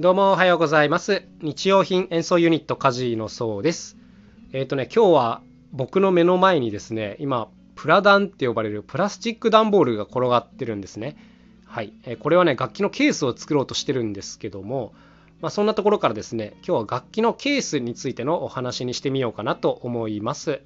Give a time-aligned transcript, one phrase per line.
[0.00, 1.24] どうもおはようございます。
[1.42, 3.96] 日用品演奏ユニットカジのそうです。
[4.52, 11.16] えっ、とね、今日は僕の目の前にですね、今、プラダンって呼ばれるプラスチック段ボールが転がってるんですね。
[11.66, 11.92] はい。
[12.04, 14.94] えーこれはね、楽器のケースを作ろうとしてるんですけども、
[15.40, 20.60] まあ、そんなところからですね、今日は楽器のケースについてのお話にしてみようかなと思います。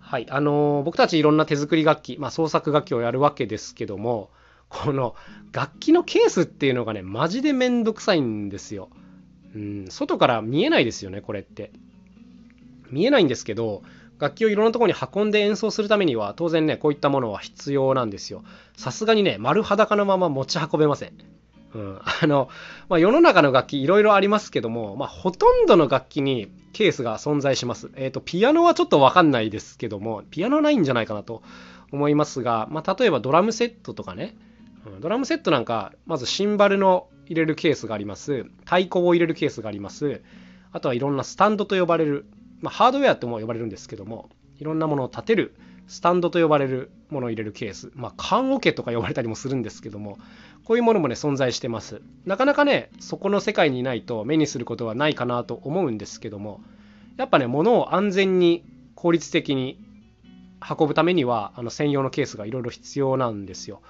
[0.00, 0.26] はい。
[0.28, 4.28] あのー僕たちいろんな手作り楽器、まあ、創作楽器をやるわけですけども、
[4.82, 5.14] この
[5.52, 8.88] 楽器のケースっていうのがね、マジでめんどくさいんですよ。
[9.54, 11.70] うん、外から見えないですよね、これって。
[12.90, 13.82] 見えないんですけど、
[14.18, 18.42] 楽器をいろんなところに運んで演奏するためには、当然ね、こういったものは必要なんですよ。
[18.76, 21.12] さすがにね、丸裸のまま持ち運べません。
[21.74, 22.48] うん、あの、
[22.88, 27.90] まあ、世の中の楽器いろいろありますけども、まあ、ほとんどの楽器にケースが存在します。
[27.94, 31.42] えっ、と、ピアノはちょっとわかんないですけども、ピアノないんじゃないかなと
[31.92, 34.36] 思いますが、まあ、例えばドラムセットとかね、
[34.86, 38.44] うんドラムセットなんか、まずシンバルの入れるケースがあります。
[38.64, 40.22] 太鼓を入れるケースがあります。
[40.72, 42.26] あとはいろんなスタンドと呼ばれる、
[42.60, 45.54] まあ、ハードウェアとも呼ばれるんですけども、いろんなものを立てる
[45.86, 50.18] スタンドと呼ばれるものを入れるケース、まあ、缶桶とか呼ばれたりもするんですけども、
[50.64, 52.00] こういうものもね、存在してます。
[52.24, 56.60] なかなかね、そこの世界にいないと目にすることはないかなと思うんですけども、
[57.16, 59.78] やっぱね、物を安全に効率的に
[60.66, 63.82] 運ぶためには、あの専用のケースがいろいろ必要なんですよ。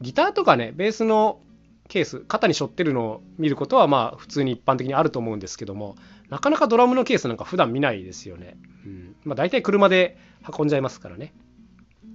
[0.00, 1.40] ギターとかね、ベースの
[1.88, 5.96] ケース、肩に背負ってるのを見ることはまあ普通に一般的にあると思うんですけども、
[6.28, 8.56] なかなかドラムのケースなんか普段見ないですよね。
[8.84, 9.16] うん。
[9.24, 10.18] まあ大体車で
[10.58, 11.32] 運んじゃいますからね。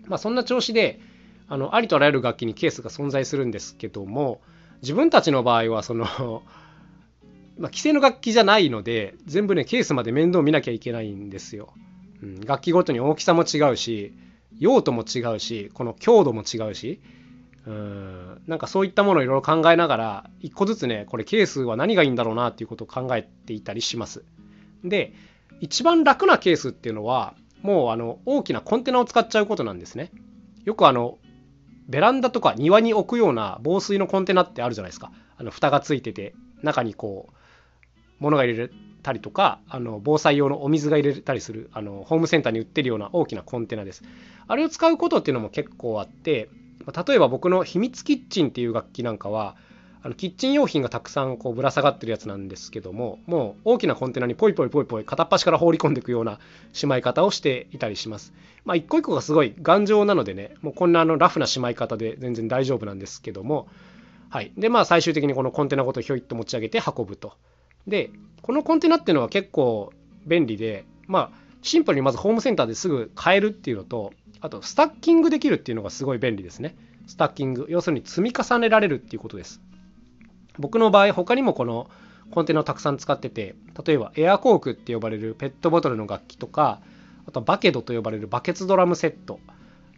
[0.08, 1.00] まあそんな調子で、
[1.48, 4.42] あの、ありとあらゆる楽器にケースが存在するんですけども、
[4.82, 6.06] 自分たちの場合はその、
[7.58, 11.74] ま、規制の楽器じゃないので、全部ね、ケースまで面倒見なきゃいけないんですよ。
[12.22, 14.14] うん、楽器ごとに大きさも違うし、
[14.60, 17.02] 用途も違うし、この強度も違うし、
[17.66, 18.42] うん。
[18.48, 24.24] なんかそういったものをいろいろ考えながら一個ずつねこれケースは何がいいんだろうなっていうことを考えていたりします。
[24.84, 25.14] で
[25.60, 30.12] 一番楽なケースっていうのはもうあの大きなコンテナを使っちゃうことなんですね。
[30.66, 31.20] よくあの
[31.88, 35.12] ベランダとか庭に置くような防水のコンテナってあるじゃないですか。
[35.38, 36.34] あの蓋がついてて
[36.64, 37.34] 中にこう
[38.20, 38.70] 物が入れ
[39.04, 44.04] たりとかあの防災用のお水が入れたりするあのホームセンターに売ってるような大きなコンテナです。
[44.48, 46.50] あれを使うことっていうのも結構あって
[46.86, 49.56] 例えば僕の秘密キッチンっていう楽器なんかは
[50.04, 56.40] あのキッチン用品がたくさんこうぶら下がってるやつなんですけどももう大きなコンテナにポイポイポイポイ片っ端から放り込んでいくような
[56.74, 58.34] しまい方をしていたりします。
[58.66, 63.68] まあ一個一個がすごい頑丈なのでねもうこんなあのラフなしまい方で全然大丈夫なんですけども
[64.30, 64.52] はい。
[64.58, 67.34] でまあ最終的にこのコンテナごとひょいっと持ち上げて運ぶと。
[67.86, 68.10] で
[68.42, 69.94] このコンテナっていうのは結構
[70.26, 76.76] 便利でまあシンプルにまずホームセンターですぐ買えるっていうのとあとスタッキングできるっていうのがすごい便利ですね。
[77.08, 79.62] スタッキング要するに積み重ねられるっていうことです。
[80.58, 81.90] 僕の場合他にもこの
[82.32, 86.82] コンテナをたくさん使ってて例えばエアコークって呼ばれるペットボトルの楽器とか
[87.28, 89.40] あとバケドと呼ばれるバケツドラムセット。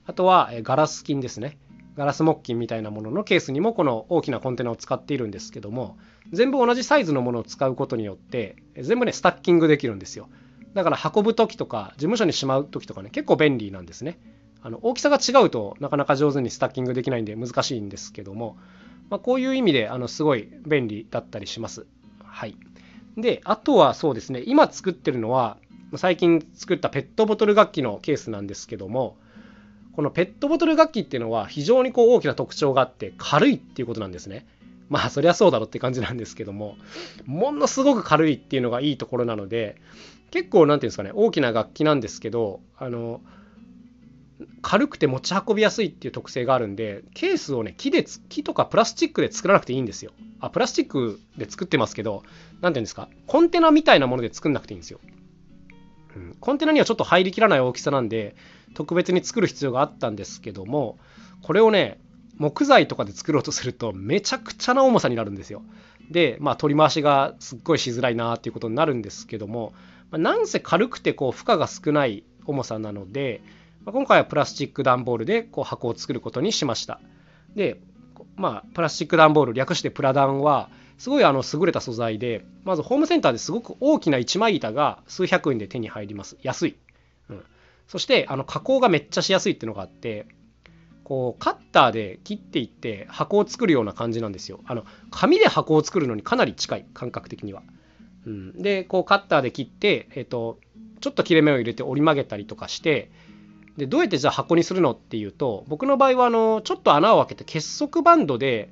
[0.05, 1.57] あとはガラス金ですね。
[1.95, 5.97] ガラス木琴みたいなもののケースにもこの大きなコンテナを使っているんですけども
[6.31, 10.27] 全部同じサイズのものを使うことによって全部ねスタッキングできるんですよ。
[10.73, 14.19] だから運ぶ時とか事務所にしまう時とかね結構便利なんですね。
[14.61, 18.57] あの大きさが違うとなかなか上手にスタッキングできないんで難しいんですけども、
[19.09, 21.85] まあ、こういう意味であのすごい便利だったりします。
[22.23, 22.55] はい。
[23.17, 25.57] であとはそうですね今作ってるのは
[25.97, 29.17] 最近作ったペットボトル楽器のケースなんですけども
[29.95, 34.47] このペットボトル楽器っていうのは非常にこう大きな特徴があって軽いっていうことなんですね。
[34.89, 36.77] まあそりゃそうだろって感じなんですけども
[37.25, 39.77] ものすごく軽いっていうのがいいところなので
[40.31, 43.21] 結構なんていうんですかね大きな楽器なんですけどあの
[44.61, 50.11] 軽くて持ち運びやすいっていう特性があるんでケースをね木で木とかプラスチックで作らなくていいんですよ。
[50.39, 52.23] あプラスチックで作ってますけど
[52.59, 54.99] 何ていうんですかコンテナみたいなもので作んなくていいんですよ、
[56.17, 58.35] うん、コンテナにはちょっと入りきらない大きさなんで
[58.73, 60.97] 特別に作る必要があったんですけども
[61.43, 62.01] これをね
[62.37, 65.61] 木材とかで作ろうとするとめちゃくちゃな重さになるんですよ。
[66.09, 69.73] でまあ取り回しがすっごいしづらいなっていうことになるんですけども、
[70.11, 73.41] まあ、なんせ軽くてこう負荷が少ない重さなので、
[73.85, 76.99] まあ、今回はプラスチック段ボールでこう箱を作ることにしました。
[77.55, 77.79] で
[78.35, 86.37] まあプラスチック段ボール略してプラダンはすごいあの優れた素材でまずホームセンターですごく大きな一枚板が数百円で手に入ります。
[86.41, 86.75] 安い、
[87.29, 87.43] うん、
[87.87, 90.27] そしてあの加工がめっちゃしやすいっていうのがあって
[91.03, 94.61] こうカッターで切っていって箱を作るような感じなんですよ。
[94.65, 97.63] あの紙で箱を作るのにかなり近い感覚的には、
[98.25, 100.59] うん、でこうカッターで切って、えっと
[101.01, 103.11] ちょっと切れ目を入れて折り曲げたりとかして
[103.77, 108.69] でどうやってじゃあ箱にするのっていうと僕の場合はあのちょっと穴を開けて結束バンドで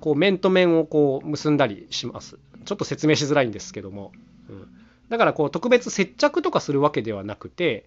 [0.00, 2.38] こう面と面をこう結んだりします。
[2.64, 4.12] ちょっと説明しづらいんですけども、
[4.48, 4.68] うん、
[5.10, 7.84] だからこう特別接着とかするわけではなくて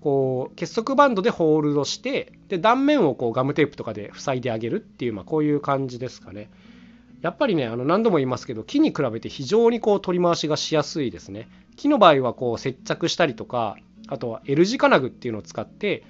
[0.00, 6.50] こう結束バンドでホールドしてで断面をこうガムテープとかで塞いであげるっていう、まあ、こういう感じですかね。
[7.20, 11.48] やっぱりねあの何度も言いますけど木に比べて非常にこう取り回しがしやすいですね。
[11.76, 13.76] 木の場合はこう接着したりとか
[14.08, 16.04] あとは L 字金具っていうのを使って、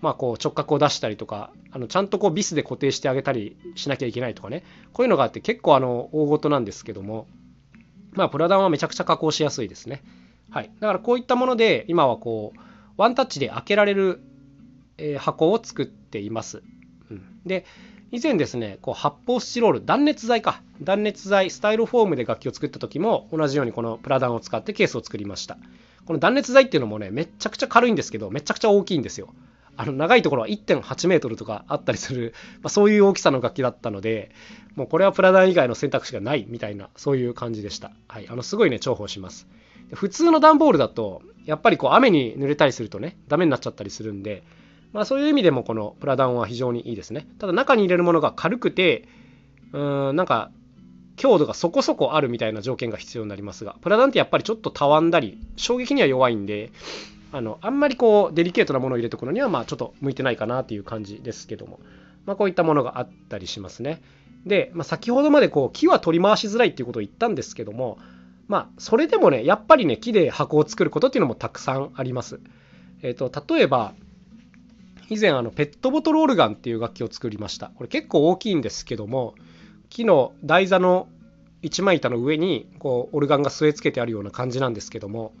[0.00, 4.64] まあ、こう直角を出したりとかあのちゃんとこうビスで固定してあげたりしなきゃいけないとかね。
[4.92, 7.26] こういうのがあって結構あの大事なんですけども。
[8.16, 10.02] まあプラダンはめちゃくちゃ加工しやすいですね。
[10.50, 10.70] はい。
[10.80, 12.60] だからこういったもので今はこう
[12.96, 14.20] ワンタッチで開けられる、
[14.98, 16.62] え箱を作っています、
[17.10, 17.66] うん、で
[18.12, 20.62] 以前ですねこう発泡スチロール断熱材か。
[20.80, 25.58] 断熱材スタイロフォームで楽器を作った時も同じようにこのプラダンを使ってケースを作りました。
[26.06, 29.34] この断熱材っていうのもね、めちゃくちゃ軽いんですけど、めちゃくちゃ大きいんですよ。
[29.76, 34.30] あの長いところは1.8メートルとかあったりする、 まあ、そういう大きさの楽器だったので、
[34.74, 37.92] もうこれはプラダン以外の選択肢がないみたいな、そういう感じでした。
[38.08, 39.46] はい、あのすごいね、重宝します。
[39.92, 44.42] 普通の段ボールだと、やっぱりこう雨に濡れたりするとね、ダメになっちゃったりするんで、
[44.92, 47.28] まあ、そういう意味でもこのプラダンは非常にいいですね。
[47.38, 49.08] ただ中に入れるものが軽くて、
[49.72, 50.50] うーん、なんか
[51.16, 56.70] 強度がそこそこあるみたいな条件が必要になりますが、プラダンってやっぱりちょっとたわんだり、衝撃には弱いんで、
[57.32, 61.80] あのあんまりこうデリケートなものを入れておくのにはまあちょっと向いてないかなっていう感じですけども、
[62.24, 64.02] まあ、こういったものがあったりしますね。
[64.44, 67.98] で、まあ、先ほどまでこう木は取り回しづらいっていうことを言ったんですけども、
[68.48, 72.40] まあ、それでもね、やっぱりね、木で箱を作ることっていうのもたくさんあります。
[73.02, 73.92] えっ、ー、と、例えば、
[75.08, 77.70] 以前あのペットボトルオルガンっていう楽器を作りました。
[77.74, 79.34] これ結構大きいんですけども、
[79.88, 81.08] 木の台座の
[81.62, 85.32] 一枚板の上にこうオルガンが据え付けてあるような感じなんですけども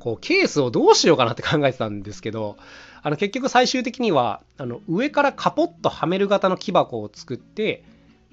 [0.00, 2.56] こうケースをどうしようかなって考えてたんですけど
[3.02, 7.84] あの結局最終的にはあの上からカポッとはめる型の木箱を作って、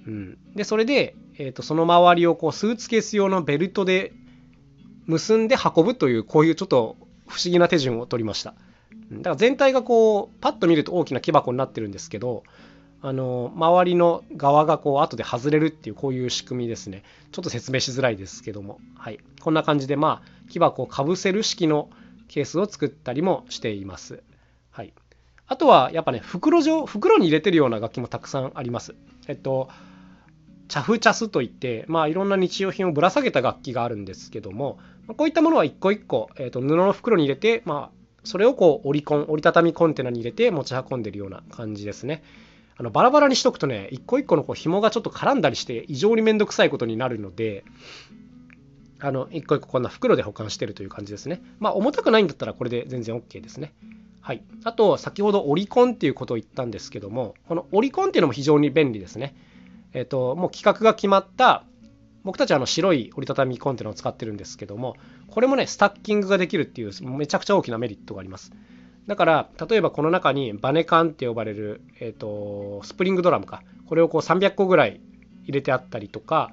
[0.07, 4.13] うん、でそれで、えー、とその周りをこうスーツケース用のベルトで
[5.05, 6.97] 結んで運ぶというこういうちょっと
[7.27, 8.55] 不思議な手順を取りました。
[9.11, 12.43] だから全体がこうパッと見ると大きな木箱になってるんですけど
[13.01, 17.03] あの周りの側がこう後で外れるっていうこういう仕組みですね。
[17.31, 18.79] ちょっと説明しづらいですけども。
[18.97, 19.19] はい。
[19.41, 21.89] こんな感じでまあ木箱をかぶせる式の
[22.27, 24.23] ケースを作ったりもしています。
[24.71, 24.94] はい。
[25.47, 28.95] あとはやっぱね袋状袋に入れてるような楽器もたくさんあります。
[29.27, 29.69] えっと
[30.67, 34.79] チャフチャスといってまあいろんな日用品をぶら下げた楽器があるんですけども
[35.15, 42.23] こういったものは一個一個、えっと布の袋に入れてまあそれをこう折りコン折りたたみコンテナに入れて持ち運んでるような感じですね。
[42.77, 47.63] あのバラバラにしとくとね一個一個のこう紐がちょっと絡んだりして異常にめんどくさいことになるので
[49.00, 51.41] あの一個一個こんな袋で保管してるという感じですね。
[51.59, 53.74] まあ重たくないんだったらこれで全然 OK ですね。
[54.21, 54.44] はい。
[54.63, 59.35] あと先ほどオリコンっていうことを言ったんですけどもこのオリコンっていうのも非常に便利ですね。
[59.94, 61.63] えっ、ともう規格が決まった
[62.24, 64.97] 僕たちはあの白い折りたたみコンテナを使ってるんですけども
[65.29, 68.51] これもねスタッキングができるっていうめちゃくちゃ大きなメリットがあります。
[69.07, 75.00] だから例えばこの中にバネカンって呼ばれる、えーと、スプリングドラムかこれをこう300個ぐらい
[75.44, 76.51] 入れてあったりとか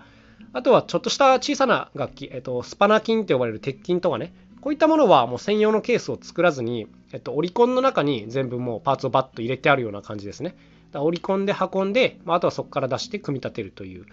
[0.53, 10.57] あとはちょっとした小さな楽器、えーと、スパナキンって呼ばれる鉄筋とかねこういったものはもう専用のケースを作らずに、えっと、オリコンの中に全部もうパーツをバッと入れてあるような感じですね。
[10.91, 14.07] だオリコンで運んで、まあ、あとはそこから出して組み立てるという、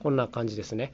[0.00, 0.92] こんな感じですね。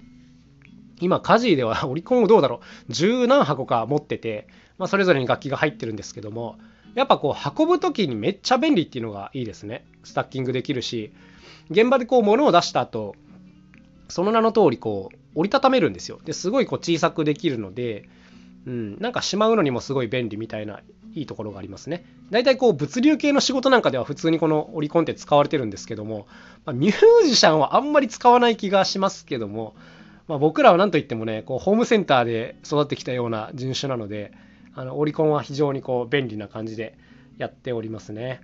[1.01, 4.47] 今、カジーではオリコンをどうだろう、十何箱か持ってて、
[4.79, 6.57] まあ、それぞれに楽器が入ってるんですけども、
[6.95, 9.85] やっぱこう運ぶ時にめっちゃ便利っていうのがいいですね。
[10.05, 11.13] スタッキングできるし。
[11.71, 13.15] 現場でこう物を出した後
[14.09, 16.19] その名の通りこう折りたためるんですよ。
[16.25, 18.09] ですごいこう小さくできるので、
[18.67, 20.81] うん、なんかしまうのにもすごい便利みたいな
[21.15, 22.05] いいところがありますね。
[22.31, 26.27] 大体こう物流系の仕事なんかでは普通にこのオリコンって使われてるんですけども、
[26.65, 29.77] まあ、ミュージシャンはあんまり使わない気がしますけども、
[30.27, 34.33] まあ、僕らは何といってもねこうホームセンターで育ってきたような人種なので
[34.75, 36.97] あのオリコンは非常にこう便利な感じで
[37.39, 38.41] やっておりますね。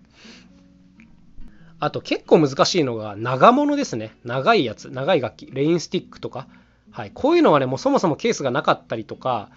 [1.78, 4.14] あと結構難しいのが長物ですね。
[4.25, 6.49] 長いやつ、長い楽器、レインスティックとか。
[6.90, 9.50] はい、こういうのはね、もうそもそもケースがなかったりとか、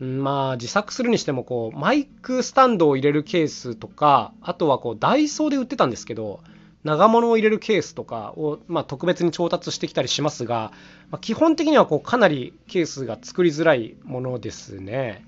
[0.00, 6.40] まあ自作するにしてもこうマイクスタンドを入れるケースとか、あとはこうダイソーで売ってたんですけど、
[6.84, 10.72] 長物を入れるケースとかを、まあ、特別に調達してきたりしますが、
[11.10, 15.26] まあ、基本的にはこうかなりケースが作りづらいものですね。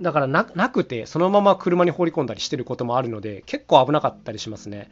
[0.00, 4.90] だからなくてそのまま車に放り込んだりしてることもあるので結構危なかったりしますね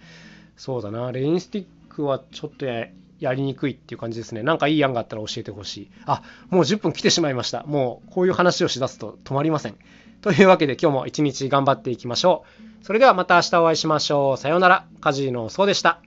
[0.56, 9.76] そうだなレインスティックはちょっとやりにくいっていう感じですねなんかいい案があったら教えてほしいあもう10分来てしまいましたもうこういう話をしだすと止まりません
[10.20, 12.44] というわけで今日も一日頑張っていきましょ
[12.82, 12.84] う。
[12.84, 14.36] それではまた明日お会いしましょう。
[14.36, 14.86] さようなら。
[15.00, 16.00] カジノそうでした。